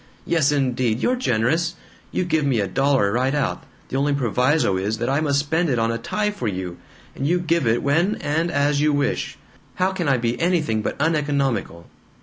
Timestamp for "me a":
2.43-2.65